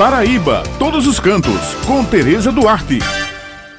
Paraíba, 0.00 0.62
todos 0.78 1.06
os 1.06 1.20
cantos, 1.20 1.74
com 1.86 2.02
Tereza 2.02 2.50
Duarte. 2.50 3.00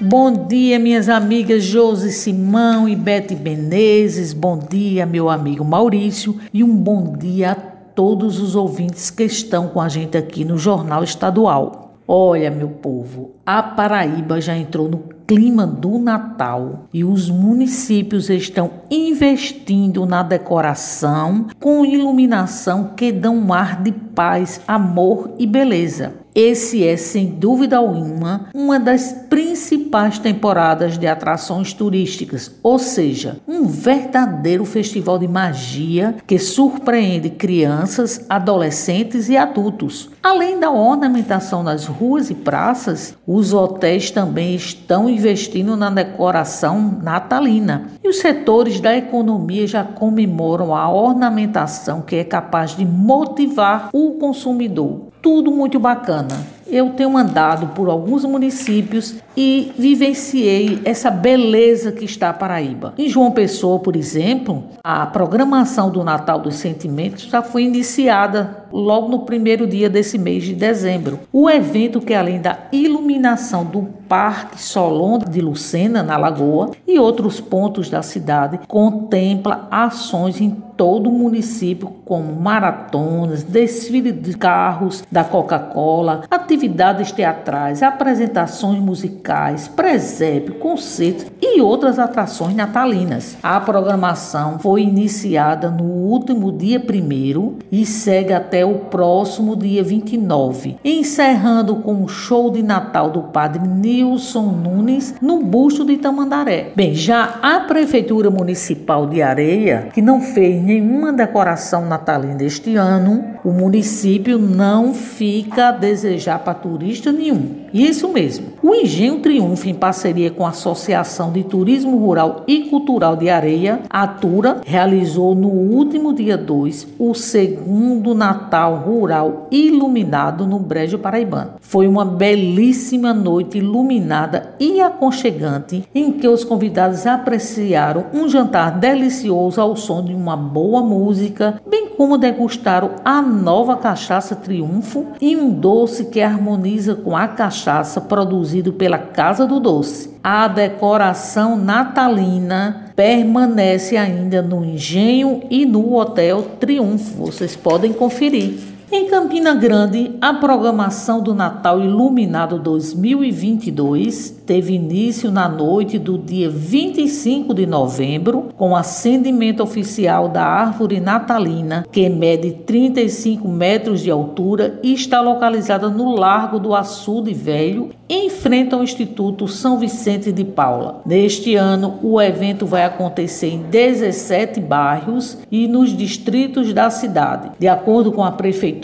Bom 0.00 0.48
dia, 0.48 0.76
minhas 0.76 1.08
amigas 1.08 1.62
Josi 1.62 2.10
Simão 2.10 2.88
e 2.88 2.96
Bete 2.96 3.36
Menezes. 3.36 4.32
Bom 4.32 4.58
dia, 4.58 5.06
meu 5.06 5.30
amigo 5.30 5.64
Maurício. 5.64 6.36
E 6.52 6.64
um 6.64 6.74
bom 6.74 7.16
dia 7.16 7.52
a 7.52 7.54
todos 7.54 8.40
os 8.40 8.56
ouvintes 8.56 9.10
que 9.10 9.22
estão 9.22 9.68
com 9.68 9.80
a 9.80 9.88
gente 9.88 10.18
aqui 10.18 10.44
no 10.44 10.58
Jornal 10.58 11.04
Estadual. 11.04 11.94
Olha, 12.08 12.50
meu 12.50 12.70
povo, 12.70 13.36
a 13.46 13.62
Paraíba 13.62 14.40
já 14.40 14.56
entrou 14.56 14.88
no 14.88 14.98
clima 15.28 15.66
do 15.66 15.98
Natal 15.98 16.86
e 16.90 17.04
os 17.04 17.28
municípios 17.28 18.30
estão 18.30 18.70
investindo 18.90 20.06
na 20.06 20.22
decoração 20.22 21.48
com 21.60 21.84
iluminação 21.84 22.94
que 22.96 23.12
dão 23.12 23.36
um 23.36 23.52
ar 23.52 23.82
de 23.82 23.92
paz, 23.92 24.58
amor 24.66 25.30
e 25.38 25.46
beleza. 25.46 26.14
Esse 26.40 26.86
é, 26.86 26.96
sem 26.96 27.26
dúvida 27.26 27.78
alguma, 27.78 28.46
uma 28.54 28.78
das 28.78 29.10
principais 29.28 30.20
temporadas 30.20 30.96
de 30.96 31.04
atrações 31.04 31.72
turísticas, 31.72 32.54
ou 32.62 32.78
seja, 32.78 33.40
um 33.48 33.66
verdadeiro 33.66 34.64
festival 34.64 35.18
de 35.18 35.26
magia 35.26 36.14
que 36.28 36.38
surpreende 36.38 37.28
crianças, 37.28 38.24
adolescentes 38.28 39.28
e 39.28 39.36
adultos. 39.36 40.10
Além 40.22 40.60
da 40.60 40.70
ornamentação 40.70 41.64
nas 41.64 41.86
ruas 41.86 42.30
e 42.30 42.36
praças, 42.36 43.16
os 43.26 43.52
hotéis 43.52 44.12
também 44.12 44.54
estão 44.54 45.10
investindo 45.10 45.76
na 45.76 45.90
decoração 45.90 47.00
natalina. 47.02 47.88
E 48.04 48.08
os 48.08 48.20
setores 48.20 48.78
da 48.78 48.96
economia 48.96 49.66
já 49.66 49.82
comemoram 49.82 50.72
a 50.72 50.88
ornamentação 50.88 52.00
que 52.00 52.14
é 52.14 52.22
capaz 52.22 52.76
de 52.76 52.84
motivar 52.84 53.88
o 53.92 54.12
consumidor. 54.12 55.07
Tudo 55.20 55.50
muito 55.50 55.78
bacana. 55.78 56.46
Eu 56.66 56.90
tenho 56.90 57.16
andado 57.16 57.68
por 57.68 57.88
alguns 57.88 58.24
municípios 58.24 59.16
e 59.34 59.72
vivenciei 59.78 60.80
essa 60.84 61.10
beleza 61.10 61.90
que 61.90 62.04
está 62.04 62.28
a 62.28 62.34
Paraíba. 62.34 62.92
Em 62.98 63.08
João 63.08 63.30
Pessoa, 63.30 63.78
por 63.78 63.96
exemplo, 63.96 64.64
a 64.84 65.06
programação 65.06 65.90
do 65.90 66.04
Natal 66.04 66.38
dos 66.38 66.56
Sentimentos 66.56 67.24
já 67.24 67.40
foi 67.42 67.62
iniciada 67.62 68.64
logo 68.72 69.08
no 69.08 69.20
primeiro 69.20 69.66
dia 69.66 69.88
desse 69.88 70.18
mês 70.18 70.44
de 70.44 70.54
dezembro. 70.54 71.20
O 71.32 71.48
evento 71.48 72.00
que 72.00 72.14
além 72.14 72.40
da 72.40 72.58
iluminação 72.72 73.64
do 73.64 73.82
Parque 74.08 74.60
Solon 74.60 75.18
de 75.18 75.40
Lucena, 75.40 76.02
na 76.02 76.16
Lagoa, 76.16 76.70
e 76.86 76.98
outros 76.98 77.40
pontos 77.40 77.90
da 77.90 78.02
cidade, 78.02 78.60
contempla 78.66 79.68
ações 79.70 80.40
em 80.40 80.50
todo 80.50 81.10
o 81.10 81.12
município, 81.12 81.88
como 82.04 82.40
maratonas, 82.40 83.42
desfile 83.42 84.12
de 84.12 84.34
carros 84.34 85.04
da 85.10 85.24
Coca-Cola, 85.24 86.22
atividades 86.30 87.10
teatrais, 87.10 87.82
apresentações 87.82 88.78
musicais, 88.78 89.66
presépio, 89.66 90.54
concertos 90.54 91.26
e 91.42 91.60
outras 91.60 91.98
atrações 91.98 92.54
natalinas. 92.54 93.36
A 93.42 93.60
programação 93.60 94.60
foi 94.60 94.82
iniciada 94.82 95.68
no 95.68 95.84
último 95.84 96.52
dia 96.52 96.80
1 96.80 97.54
e 97.72 97.84
segue 97.84 98.32
até 98.32 98.57
o 98.64 98.74
próximo 98.74 99.56
dia 99.56 99.82
29, 99.82 100.76
encerrando 100.84 101.76
com 101.76 102.02
o 102.02 102.08
show 102.08 102.50
de 102.50 102.62
Natal 102.62 103.10
do 103.10 103.22
Padre 103.22 103.66
Nilson 103.66 104.46
Nunes 104.46 105.14
no 105.20 105.42
busto 105.42 105.84
de 105.84 105.96
Tamandaré. 105.96 106.72
Bem, 106.74 106.94
já 106.94 107.38
a 107.42 107.60
Prefeitura 107.60 108.30
Municipal 108.30 109.06
de 109.06 109.22
Areia, 109.22 109.88
que 109.92 110.02
não 110.02 110.20
fez 110.20 110.62
nenhuma 110.62 111.12
decoração 111.12 111.86
natalina 111.86 112.42
este 112.42 112.76
ano, 112.76 113.38
o 113.44 113.50
município 113.50 114.38
não 114.38 114.94
fica 114.94 115.68
a 115.68 115.72
desejar 115.72 116.38
para 116.40 116.54
turista 116.54 117.12
nenhum. 117.12 117.67
Isso 117.72 118.08
mesmo. 118.08 118.46
O 118.62 118.74
Engenho 118.74 119.18
Triunfo, 119.20 119.68
em 119.68 119.74
parceria 119.74 120.30
com 120.30 120.46
a 120.46 120.50
Associação 120.50 121.30
de 121.30 121.44
Turismo 121.44 121.98
Rural 121.98 122.44
e 122.46 122.62
Cultural 122.64 123.16
de 123.16 123.28
Areia, 123.28 123.80
Atura, 123.90 124.60
realizou 124.64 125.34
no 125.34 125.48
último 125.48 126.14
dia 126.14 126.36
2 126.36 126.88
o 126.98 127.14
segundo 127.14 128.14
Natal 128.14 128.76
Rural 128.76 129.48
iluminado 129.50 130.46
no 130.46 130.58
Brejo 130.58 130.98
Paraibano. 130.98 131.52
Foi 131.60 131.86
uma 131.86 132.04
belíssima 132.04 133.12
noite 133.12 133.58
iluminada 133.58 134.54
e 134.58 134.80
aconchegante 134.80 135.84
em 135.94 136.12
que 136.12 136.26
os 136.26 136.44
convidados 136.44 137.06
apreciaram 137.06 138.06
um 138.14 138.28
jantar 138.28 138.78
delicioso 138.78 139.60
ao 139.60 139.76
som 139.76 140.02
de 140.02 140.14
uma 140.14 140.36
boa 140.36 140.82
música, 140.82 141.60
bem 141.68 141.88
como 141.90 142.16
degustaram 142.16 142.92
a 143.04 143.20
nova 143.20 143.76
cachaça 143.76 144.34
Triunfo 144.34 145.06
e 145.20 145.36
um 145.36 145.50
doce 145.50 146.06
que 146.06 146.20
harmoniza 146.20 146.94
com 146.94 147.16
a 147.16 147.28
cachaça 147.28 147.57
produzido 148.00 148.72
pela 148.72 148.98
Casa 148.98 149.46
do 149.46 149.58
Doce. 149.58 150.10
A 150.22 150.46
decoração 150.48 151.56
natalina 151.56 152.92
permanece 152.94 153.96
ainda 153.96 154.42
no 154.42 154.64
Engenho 154.64 155.42
e 155.50 155.64
no 155.64 155.94
Hotel 155.94 156.42
Triunfo. 156.58 157.26
Vocês 157.26 157.54
podem 157.54 157.92
conferir. 157.92 158.77
Em 158.90 159.06
Campina 159.06 159.54
Grande, 159.54 160.12
a 160.18 160.32
programação 160.32 161.20
do 161.20 161.34
Natal 161.34 161.78
Iluminado 161.78 162.58
2022 162.58 164.30
teve 164.46 164.72
início 164.72 165.30
na 165.30 165.46
noite 165.46 165.98
do 165.98 166.16
dia 166.16 166.48
25 166.48 167.52
de 167.52 167.66
novembro, 167.66 168.48
com 168.56 168.74
acendimento 168.74 169.62
oficial 169.62 170.26
da 170.30 170.42
árvore 170.42 171.00
natalina, 171.00 171.86
que 171.92 172.08
mede 172.08 172.52
35 172.52 173.46
metros 173.46 174.00
de 174.00 174.10
altura 174.10 174.80
e 174.82 174.94
está 174.94 175.20
localizada 175.20 175.90
no 175.90 176.14
Largo 176.14 176.58
do 176.58 176.74
Açude 176.74 177.34
Velho, 177.34 177.90
em 178.08 178.30
frente 178.30 178.74
ao 178.74 178.82
Instituto 178.82 179.46
São 179.46 179.78
Vicente 179.78 180.32
de 180.32 180.44
Paula. 180.44 181.02
Neste 181.04 181.54
ano, 181.56 181.98
o 182.02 182.18
evento 182.18 182.64
vai 182.64 182.86
acontecer 182.86 183.48
em 183.48 183.60
17 183.64 184.60
bairros 184.60 185.36
e 185.50 185.68
nos 185.68 185.94
distritos 185.94 186.72
da 186.72 186.88
cidade. 186.88 187.50
De 187.58 187.68
acordo 187.68 188.10
com 188.10 188.24
a 188.24 188.30
Prefeitura, 188.30 188.77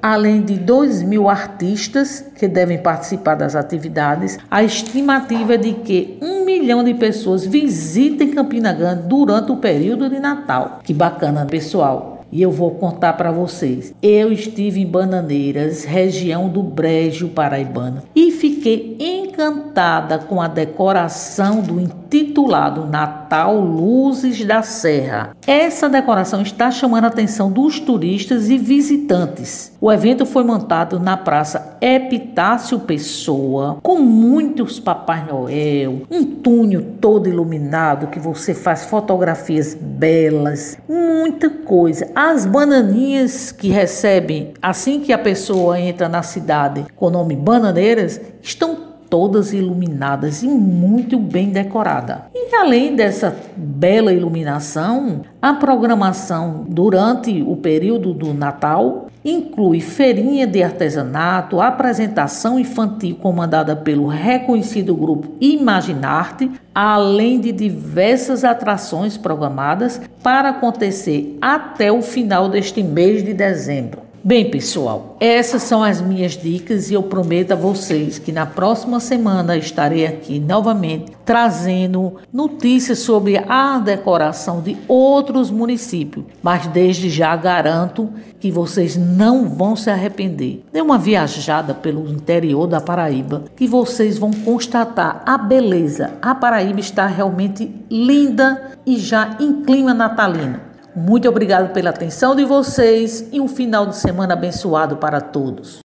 além 0.00 0.42
de 0.42 0.54
2 0.54 1.02
mil 1.02 1.28
artistas 1.28 2.24
que 2.36 2.46
devem 2.46 2.78
participar 2.78 3.34
das 3.34 3.54
atividades, 3.54 4.38
a 4.50 4.62
estimativa 4.62 5.54
é 5.54 5.58
de 5.58 5.72
que 5.72 6.18
um 6.20 6.44
milhão 6.44 6.84
de 6.84 6.94
pessoas 6.94 7.44
visitem 7.44 8.30
Campina 8.30 8.72
Grande 8.72 9.08
durante 9.08 9.52
o 9.52 9.56
período 9.56 10.08
de 10.08 10.18
Natal. 10.18 10.80
Que 10.82 10.94
bacana, 10.94 11.46
pessoal! 11.46 12.12
E 12.32 12.40
eu 12.40 12.50
vou 12.50 12.70
contar 12.70 13.12
para 13.12 13.30
vocês. 13.30 13.92
Eu 14.02 14.32
estive 14.32 14.80
em 14.80 14.86
Bananeiras, 14.86 15.84
região 15.84 16.48
do 16.48 16.62
Brejo 16.62 17.28
Paraibano, 17.28 18.02
e 18.16 18.30
fiquei 18.30 18.96
encantada 19.32 20.18
com 20.18 20.42
a 20.42 20.46
decoração 20.46 21.62
do 21.62 21.80
intitulado 21.80 22.86
Natal 22.86 23.58
Luzes 23.58 24.44
da 24.44 24.62
Serra. 24.62 25.34
Essa 25.46 25.88
decoração 25.88 26.42
está 26.42 26.70
chamando 26.70 27.04
a 27.04 27.08
atenção 27.08 27.50
dos 27.50 27.80
turistas 27.80 28.50
e 28.50 28.58
visitantes. 28.58 29.72
O 29.80 29.90
evento 29.90 30.26
foi 30.26 30.44
montado 30.44 31.00
na 31.00 31.16
Praça 31.16 31.78
Epitácio 31.80 32.78
Pessoa, 32.80 33.78
com 33.82 33.98
muitos 34.00 34.78
Papai 34.78 35.24
Noel, 35.24 36.02
um 36.10 36.24
túnel 36.24 36.82
todo 37.00 37.28
iluminado 37.28 38.08
que 38.08 38.20
você 38.20 38.52
faz 38.52 38.84
fotografias 38.84 39.74
belas, 39.74 40.78
muita 40.86 41.48
coisa. 41.48 42.10
As 42.14 42.44
bananinhas 42.44 43.50
que 43.50 43.68
recebem 43.68 44.52
assim 44.60 45.00
que 45.00 45.12
a 45.12 45.18
pessoa 45.18 45.80
entra 45.80 46.08
na 46.08 46.22
cidade 46.22 46.84
com 46.94 47.06
o 47.06 47.10
nome 47.10 47.34
Bananeiras 47.34 48.20
estão 48.42 48.91
todas 49.12 49.52
iluminadas 49.52 50.42
e 50.42 50.48
muito 50.48 51.18
bem 51.18 51.50
decorada. 51.50 52.28
E 52.34 52.54
além 52.56 52.96
dessa 52.96 53.36
bela 53.54 54.10
iluminação, 54.10 55.20
a 55.42 55.52
programação 55.52 56.64
durante 56.66 57.42
o 57.46 57.54
período 57.54 58.14
do 58.14 58.32
Natal 58.32 59.08
inclui 59.22 59.80
feirinha 59.80 60.46
de 60.46 60.62
artesanato, 60.62 61.60
apresentação 61.60 62.58
infantil 62.58 63.16
comandada 63.16 63.76
pelo 63.76 64.06
reconhecido 64.06 64.96
grupo 64.96 65.28
Imaginarte, 65.38 66.50
além 66.74 67.38
de 67.38 67.52
diversas 67.52 68.44
atrações 68.44 69.18
programadas 69.18 70.00
para 70.22 70.48
acontecer 70.48 71.36
até 71.38 71.92
o 71.92 72.00
final 72.00 72.48
deste 72.48 72.82
mês 72.82 73.22
de 73.22 73.34
dezembro. 73.34 74.11
Bem, 74.24 74.48
pessoal, 74.48 75.16
essas 75.18 75.64
são 75.64 75.82
as 75.82 76.00
minhas 76.00 76.36
dicas 76.36 76.88
e 76.88 76.94
eu 76.94 77.02
prometo 77.02 77.50
a 77.50 77.56
vocês 77.56 78.20
que 78.20 78.30
na 78.30 78.46
próxima 78.46 79.00
semana 79.00 79.56
estarei 79.56 80.06
aqui 80.06 80.38
novamente 80.38 81.10
trazendo 81.24 82.14
notícias 82.32 83.00
sobre 83.00 83.36
a 83.36 83.80
decoração 83.80 84.60
de 84.60 84.76
outros 84.86 85.50
municípios. 85.50 86.24
Mas 86.40 86.68
desde 86.68 87.10
já 87.10 87.34
garanto 87.34 88.12
que 88.38 88.48
vocês 88.48 88.96
não 88.96 89.48
vão 89.48 89.74
se 89.74 89.90
arrepender. 89.90 90.62
Dê 90.72 90.80
uma 90.80 90.98
viajada 90.98 91.74
pelo 91.74 92.08
interior 92.08 92.68
da 92.68 92.80
Paraíba 92.80 93.42
que 93.56 93.66
vocês 93.66 94.18
vão 94.18 94.30
constatar 94.30 95.24
a 95.26 95.36
beleza. 95.36 96.12
A 96.22 96.32
Paraíba 96.32 96.78
está 96.78 97.08
realmente 97.08 97.68
linda 97.90 98.70
e 98.86 98.98
já 98.98 99.36
em 99.40 99.64
clima 99.64 99.92
natalino. 99.92 100.71
Muito 100.94 101.26
obrigado 101.26 101.72
pela 101.72 101.88
atenção 101.88 102.36
de 102.36 102.44
vocês 102.44 103.26
e 103.32 103.40
um 103.40 103.48
final 103.48 103.86
de 103.86 103.96
semana 103.96 104.34
abençoado 104.34 104.98
para 104.98 105.22
todos. 105.22 105.80